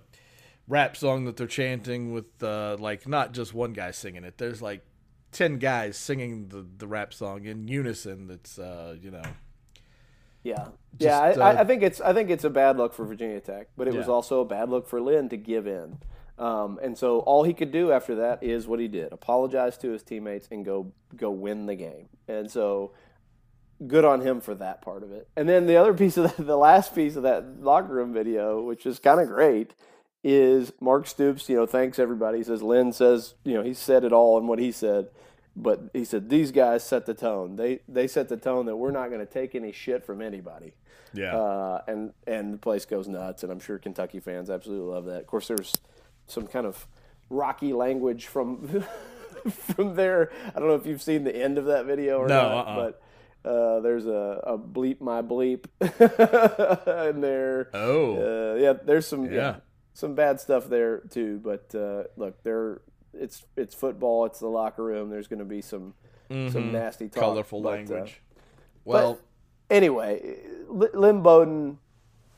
[0.68, 4.40] rap song that they're chanting with uh, like not just one guy singing it.
[4.40, 4.84] There's like
[5.32, 8.26] ten guys singing the, the rap song in unison.
[8.26, 9.24] That's uh, you know.
[10.44, 11.20] Yeah, just, yeah.
[11.20, 13.88] I, uh, I, think it's I think it's a bad look for Virginia Tech, but
[13.88, 14.00] it yeah.
[14.00, 16.00] was also a bad look for Lynn to give in.
[16.40, 19.92] Um, and so all he could do after that is what he did: apologize to
[19.92, 22.10] his teammates and go go win the game.
[22.28, 22.94] And so
[23.88, 25.28] good on him for that part of it.
[25.36, 28.62] And then the other piece of the, the last piece of that locker room video,
[28.62, 29.74] which is kind of great,
[30.24, 32.40] is Mark Stoops, you know, thanks everybody.
[32.40, 35.10] He says Lynn says, you know, he said it all in what he said.
[35.56, 37.58] But he said these guys set the tone.
[37.58, 40.74] They they set the tone that we're not going to take any shit from anybody.
[41.14, 41.36] Yeah.
[41.36, 45.22] Uh, and and the place goes nuts, and I'm sure Kentucky fans absolutely love that.
[45.22, 45.74] Of course, there's
[46.28, 46.88] some kind of
[47.30, 48.86] rocky language from
[49.50, 50.32] from there.
[50.56, 52.76] I don't know if you've seen the end of that video or no, not, uh-uh.
[52.76, 55.66] but uh, there's a, a bleep my bleep
[57.10, 57.70] in there.
[57.74, 58.74] Oh, uh, yeah.
[58.74, 59.32] There's some yeah.
[59.32, 59.56] yeah
[59.94, 61.40] some bad stuff there too.
[61.44, 62.82] But uh, look, there
[63.14, 64.26] it's it's football.
[64.26, 65.10] It's the locker room.
[65.10, 65.94] There's going to be some
[66.30, 66.52] mm-hmm.
[66.52, 68.22] some nasty talk, colorful but, uh, language.
[68.86, 69.20] well,
[69.70, 71.80] anyway, Lynn Bowden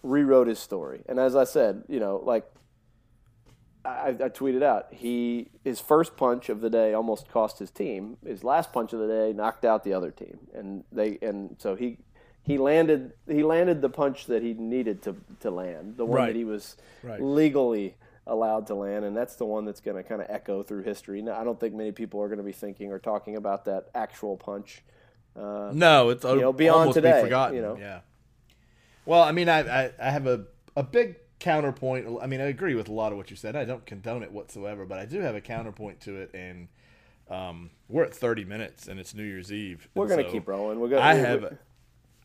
[0.01, 2.45] rewrote his story, and as I said, you know, like
[3.85, 8.17] I, I, tweeted out, he his first punch of the day almost cost his team.
[8.25, 11.75] His last punch of the day knocked out the other team, and they and so
[11.75, 11.97] he
[12.43, 16.27] he landed he landed the punch that he needed to to land, the one right.
[16.27, 17.21] that he was right.
[17.21, 20.83] legally allowed to land, and that's the one that's going to kind of echo through
[20.83, 21.21] history.
[21.21, 23.89] Now, I don't think many people are going to be thinking or talking about that
[23.93, 24.83] actual punch.
[25.35, 27.19] Uh, no, it's you know beyond today.
[27.19, 27.55] Be forgotten.
[27.55, 28.01] You know, yeah.
[29.05, 32.07] Well, I mean, I, I, I have a, a big counterpoint.
[32.21, 33.55] I mean, I agree with a lot of what you said.
[33.55, 36.31] I don't condone it whatsoever, but I do have a counterpoint to it.
[36.33, 36.69] And
[37.29, 39.89] um, we're at 30 minutes, and it's New Year's Eve.
[39.95, 40.79] We're gonna so keep rolling.
[40.79, 41.01] We're gonna.
[41.01, 41.57] I have, a,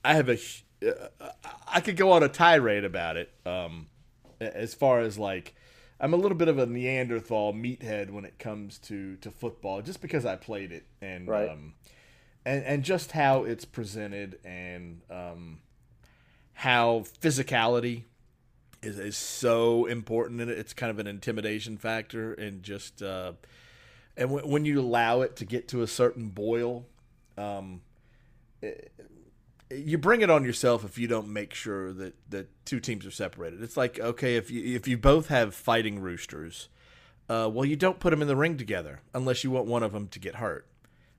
[0.04, 0.38] I have a,
[0.87, 1.30] uh,
[1.66, 3.32] I could go on a tirade about it.
[3.44, 3.88] Um,
[4.40, 5.54] as far as like,
[6.00, 10.00] I'm a little bit of a Neanderthal meathead when it comes to to football, just
[10.00, 11.48] because I played it and right.
[11.48, 11.74] um,
[12.44, 15.61] and and just how it's presented and um,
[16.54, 18.04] how physicality
[18.82, 20.58] is, is so important in it.
[20.58, 23.32] It's kind of an intimidation factor, and just uh,
[24.16, 26.87] and w- when you allow it to get to a certain boil,
[27.37, 27.80] um,
[28.62, 28.92] it,
[29.70, 33.11] you bring it on yourself if you don't make sure that that two teams are
[33.11, 33.62] separated.
[33.62, 36.68] It's like okay, if you if you both have fighting roosters,
[37.28, 39.92] uh, well, you don't put them in the ring together unless you want one of
[39.92, 40.66] them to get hurt.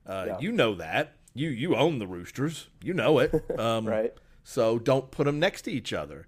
[0.06, 0.38] Uh, yeah.
[0.40, 4.12] You know that you you own the roosters, you know it, um, right?
[4.44, 6.26] So don't put them next to each other.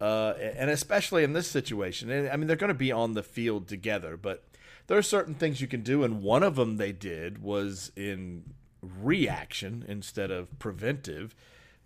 [0.00, 3.22] Uh, and especially in this situation, and I mean, they're going to be on the
[3.22, 4.44] field together, but
[4.86, 6.02] there are certain things you can do.
[6.02, 11.34] And one of them they did was in reaction instead of preventive.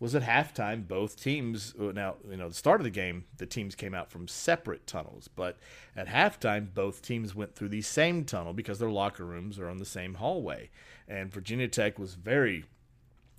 [0.00, 1.74] Was at halftime, both teams.
[1.78, 4.86] Uh, now, you know, the start of the game, the teams came out from separate
[4.86, 5.58] tunnels, but
[5.96, 9.78] at halftime, both teams went through the same tunnel because their locker rooms are on
[9.78, 10.70] the same hallway.
[11.08, 12.64] And Virginia Tech was very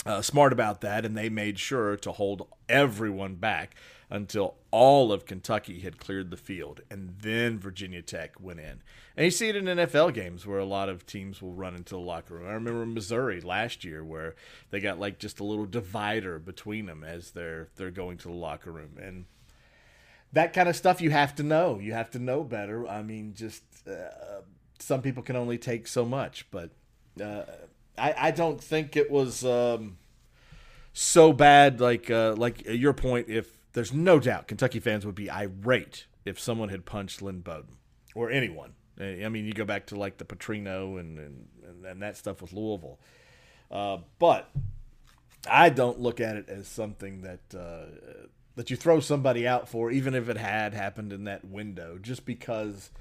[0.06, 3.76] uh, smart about that, and they made sure to hold everyone back
[4.10, 8.82] until all of Kentucky had cleared the field, and then Virginia Tech went in.
[9.16, 11.96] And you see it in NFL games where a lot of teams will run into
[11.96, 12.48] the locker room.
[12.48, 14.36] I remember Missouri last year where
[14.72, 18.34] they got like just a little divider between them as they're they're going to the
[18.34, 19.26] locker room, and
[20.32, 21.78] that kind of stuff you have to know.
[21.78, 22.88] You have to know better.
[22.88, 24.42] I mean, just uh,
[24.80, 26.72] some people can only take so much, but.
[27.22, 27.44] Uh,
[28.00, 29.98] I, I don't think it was um,
[30.94, 31.80] so bad.
[31.80, 36.40] Like uh, like your point, if there's no doubt Kentucky fans would be irate if
[36.40, 37.78] someone had punched Lynn Bowden
[38.16, 38.74] or anyone.
[39.00, 41.48] I mean, you go back to like the Petrino and and,
[41.86, 43.00] and that stuff with Louisville,
[43.72, 44.50] uh, but
[45.50, 49.90] I don't look at it as something that uh, that you throw somebody out for,
[49.90, 52.92] even if it had happened in that window, just because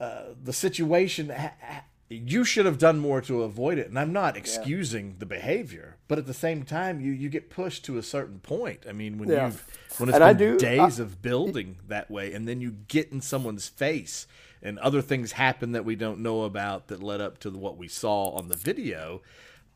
[0.00, 1.28] uh, the situation.
[1.28, 3.88] Ha- you should have done more to avoid it.
[3.88, 5.14] And I'm not excusing yeah.
[5.18, 8.84] the behavior, but at the same time, you you get pushed to a certain point.
[8.88, 9.48] I mean, when yeah.
[9.48, 9.54] you
[9.98, 13.10] when it's and been do, days I, of building that way, and then you get
[13.10, 14.26] in someone's face,
[14.62, 17.88] and other things happen that we don't know about that led up to what we
[17.88, 19.22] saw on the video,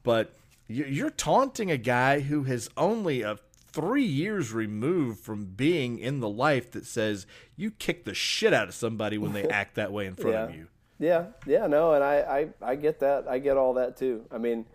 [0.02, 0.34] but
[0.68, 3.38] you're taunting a guy who has only a
[3.72, 8.68] three years removed from being in the life that says you kick the shit out
[8.68, 10.44] of somebody when they act that way in front yeah.
[10.44, 10.68] of you.
[11.00, 13.26] Yeah, yeah, no, and I, I, I get that.
[13.26, 14.26] I get all that too.
[14.30, 14.66] I mean,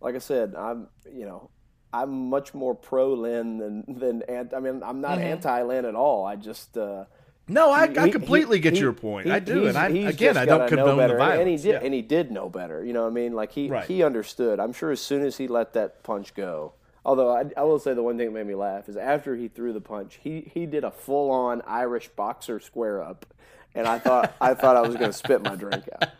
[0.00, 1.50] like I said, I'm, you know,
[1.92, 4.56] I'm much more pro Lynn than than anti.
[4.56, 5.28] I mean, I'm not mm-hmm.
[5.28, 6.24] anti Lynn at all.
[6.24, 6.76] I just.
[6.76, 7.04] Uh,
[7.46, 9.30] no, I, he, I completely he, get he, your point.
[9.30, 11.12] I do, and I again, I don't condone better.
[11.12, 11.40] the violence.
[11.40, 11.80] And he did, yeah.
[11.84, 12.82] and he did know better.
[12.82, 13.34] You know what I mean?
[13.34, 13.84] Like he right.
[13.84, 14.58] he understood.
[14.58, 16.72] I'm sure as soon as he let that punch go.
[17.04, 19.48] Although I, I will say the one thing that made me laugh is after he
[19.48, 23.26] threw the punch, he he did a full on Irish boxer square up
[23.74, 26.10] and I thought I thought I was going to spit my drink out.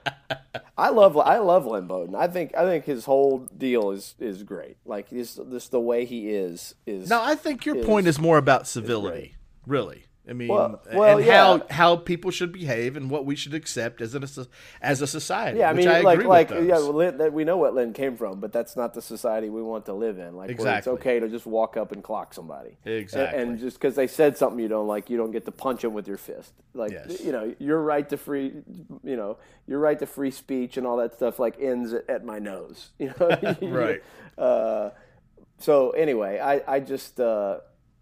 [0.76, 2.14] I love I love Lynn Bowden.
[2.14, 4.76] I think I think his whole deal is is great.
[4.84, 7.08] Like this this the way he is is.
[7.08, 9.36] No, I think your is, point is more about civility.
[9.66, 11.32] Really, I mean, well, well, and yeah.
[11.34, 14.46] how how people should behave and what we should accept as a
[14.80, 15.58] as a society.
[15.58, 18.40] Yeah, I mean, I like like yeah, Lynn, that we know what Lynn came from,
[18.40, 20.34] but that's not the society we want to live in.
[20.34, 20.78] Like exactly.
[20.78, 22.78] it's okay to just walk up and clock somebody.
[22.86, 23.38] Exactly.
[23.38, 25.82] And, and just because they said something you don't like, you don't get to punch
[25.82, 26.54] them with your fist.
[26.72, 27.20] Like yes.
[27.20, 28.62] you know, your right to free,
[29.02, 32.24] you know, your right to free speech and all that stuff like ends at, at
[32.24, 32.92] my nose.
[32.98, 34.02] You know, right.
[34.38, 34.90] Uh,
[35.58, 37.20] so anyway, I I just.
[37.20, 37.58] Uh,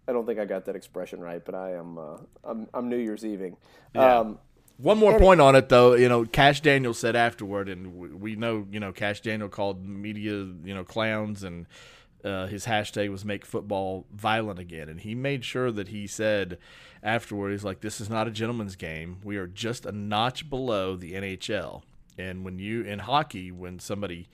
[0.07, 2.97] I don't think I got that expression right, but I am uh, I'm, I'm New
[2.97, 3.55] Year's Eving.
[3.95, 4.19] Yeah.
[4.19, 4.39] Um,
[4.77, 5.93] One more point on it, though.
[5.95, 10.33] You know, Kash Daniel said afterward, and we know, you know, Kash Daniel called media,
[10.33, 11.67] you know, clowns, and
[12.23, 16.57] uh, his hashtag was "Make Football Violent Again." And he made sure that he said
[17.01, 19.19] afterward, he's like, "This is not a gentleman's game.
[19.23, 21.83] We are just a notch below the NHL."
[22.17, 24.27] And when you in hockey, when somebody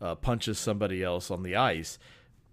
[0.00, 1.98] uh, punches somebody else on the ice,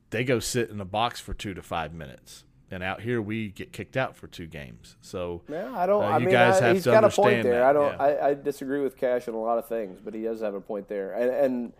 [0.09, 3.49] they go sit in a box for two to five minutes and out here we
[3.49, 4.97] get kicked out for two games.
[5.01, 6.03] So yeah, I don't.
[6.03, 7.59] Uh, I mean, guys I, have he's to got understand a point there.
[7.59, 7.63] That.
[7.63, 7.93] I don't.
[7.93, 8.03] Yeah.
[8.03, 10.61] I, I, disagree with Kash on a lot of things, but he does have a
[10.61, 11.13] point there.
[11.13, 11.74] And, and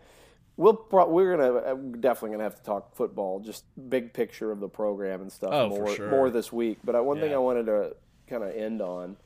[0.56, 4.60] we'll pro- we're gonna uh, definitely gonna have to talk football, just big picture of
[4.60, 6.10] the program and stuff oh, more sure.
[6.10, 6.78] more this week.
[6.84, 7.24] But one yeah.
[7.24, 7.96] thing I wanted to
[8.28, 9.16] kind of end on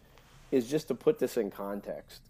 [0.50, 2.22] is just to put this in context.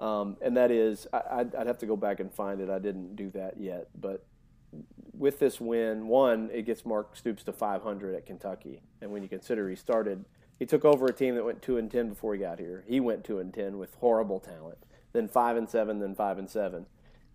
[0.00, 2.68] Um, and that is, I, would have to go back and find it.
[2.68, 4.24] I didn't do that yet, but
[5.12, 9.28] with this win, one, it gets Mark Stoops to 500 at Kentucky, and when you
[9.28, 10.24] consider he started,
[10.58, 12.84] he took over a team that went two and ten before he got here.
[12.86, 14.78] He went two and ten with horrible talent,
[15.12, 16.86] then five and seven, then five and seven.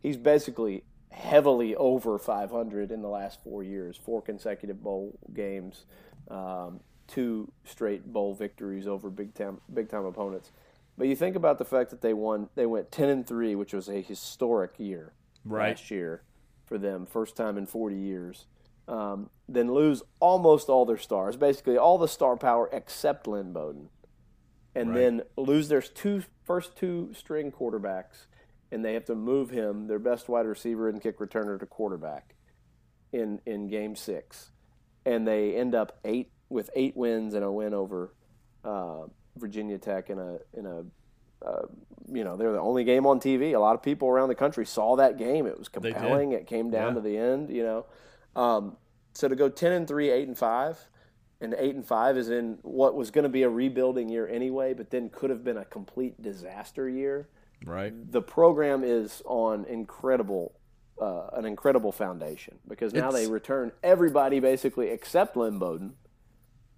[0.01, 5.85] He's basically heavily over 500 in the last four years, four consecutive bowl games,
[6.29, 10.51] um, two straight bowl victories over big time big time opponents.
[10.97, 13.73] But you think about the fact that they won, they went 10 and three, which
[13.73, 15.13] was a historic year
[15.45, 15.69] right.
[15.69, 16.23] last year
[16.69, 18.45] for them, first time in 40 years.
[18.87, 23.89] Um, then lose almost all their stars, basically all the star power except Lynn Bowden,
[24.73, 24.95] and Right.
[24.99, 28.25] then lose their two first two string quarterbacks,
[28.71, 32.35] and they have to move him, their best wide receiver and kick returner, to quarterback
[33.11, 34.51] in in Game Six,
[35.05, 38.13] and they end up eight with eight wins and a win over
[38.63, 39.03] uh,
[39.35, 40.83] Virginia Tech in a in a
[41.45, 41.63] uh,
[42.11, 43.53] you know they're the only game on TV.
[43.53, 45.45] A lot of people around the country saw that game.
[45.45, 46.31] It was compelling.
[46.33, 46.93] It came down Yeah.
[46.95, 47.49] to the end.
[47.49, 47.85] You know,
[48.41, 48.77] um,
[49.13, 50.77] so to go ten and three, eight and five,
[51.41, 54.73] and eight and five is in what was going to be a rebuilding year anyway,
[54.73, 57.29] but then could have been a complete disaster year.
[57.65, 57.93] Right.
[58.11, 60.53] The program is on incredible.
[61.01, 65.95] Uh, an incredible foundation because now It's- they return everybody basically except Lynn Bowden,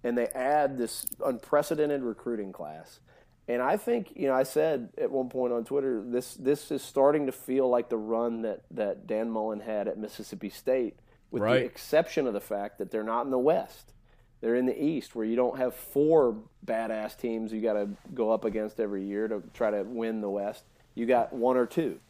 [0.04, 3.00] and they add this unprecedented recruiting class.
[3.48, 6.80] And I think, you know, I said at one point on Twitter, this this is
[6.82, 10.96] starting to feel like the run that, that Dan Mullen had at Mississippi State,
[11.30, 11.60] with Right.
[11.60, 13.92] the exception of the fact that they're not in the West.
[14.40, 16.36] They're in the East, where you don't have four
[16.66, 20.30] badass teams you got to go up against every year to try to win the
[20.30, 20.64] West.
[20.94, 22.00] You got one or two.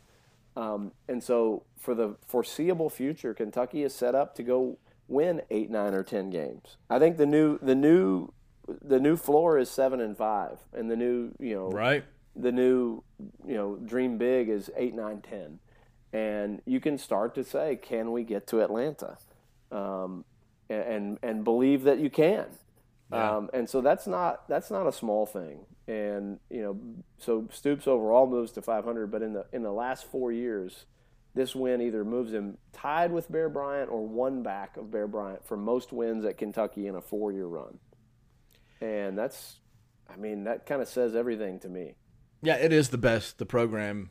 [0.56, 4.76] Um, and so, for the foreseeable future, Kentucky is set up to go
[5.08, 6.76] win eight, nine, or ten games.
[6.90, 8.28] I think the new the new
[8.80, 12.04] the new floor is seven and five, and the new you know Right.
[12.34, 13.02] the new
[13.46, 15.58] you know dream big is eight, nine, ten,
[16.12, 19.18] and you can start to say, can we get to Atlanta,
[19.70, 20.24] um,
[20.68, 22.46] and and believe that you can.
[23.10, 23.36] Yeah.
[23.36, 25.66] Um, and so that's not that's not a small thing.
[25.86, 26.80] And you know,
[27.18, 30.86] so Stoops overall moves to 500, but in the in the last four years,
[31.34, 35.44] this win either moves him tied with Bear Bryant or one back of Bear Bryant
[35.44, 37.78] for most wins at Kentucky in a four year run.
[38.82, 39.60] And that's,
[40.12, 41.94] I mean, that kind of says everything to me.
[42.42, 44.10] Yeah, it is the best the program,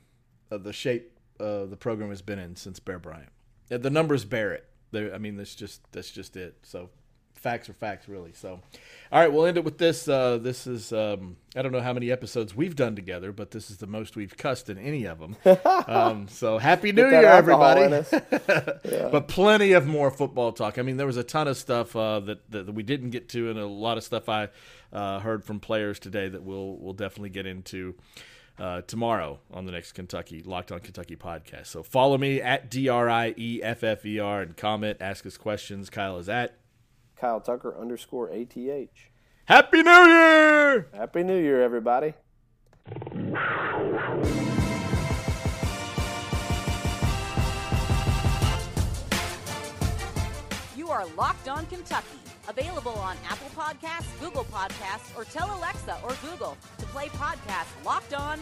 [0.49, 3.32] uh, the shape uh, the program has been in since Bear Bryant.
[3.69, 4.65] Yeah, the numbers bear it.
[4.91, 6.59] They, I mean, that's just that's just it.
[6.63, 6.89] So,
[7.42, 8.32] facts are facts, really.
[8.34, 8.62] So,
[9.12, 10.08] all right, we'll end it with this.
[10.08, 13.70] Uh, this is um, I don't know how many episodes we've done together, but this
[13.70, 15.36] is the most we've cussed in any of them.
[15.88, 17.82] um, so, happy New Year, everybody!
[17.94, 18.14] us.
[19.12, 20.78] But plenty of more football talk.
[20.78, 23.50] I mean, there was a ton of stuff uh, that, that we didn't get to,
[23.50, 24.50] and a lot of stuff I
[24.94, 27.96] uh, heard from players today that we'll we'll definitely get into
[28.60, 31.68] uh, tomorrow on the next Kentucky Locked On Kentucky podcast.
[31.68, 35.26] So follow me at D R I E F F E R and comment, ask
[35.26, 35.89] us questions.
[35.89, 36.61] Kyle is at
[37.22, 38.89] Kyle Tucker underscore ATH.
[39.45, 40.88] Happy New Year.
[40.91, 42.15] Happy New Year, everybody.
[50.76, 52.07] You are Locked On Kentucky.
[52.49, 58.15] Available on Apple Podcasts, Google Podcasts, or tell Alexa or Google to play podcast Locked
[58.15, 58.39] On.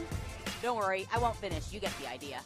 [0.62, 1.74] Don't worry, I won't finish.
[1.74, 2.40] You get the idea.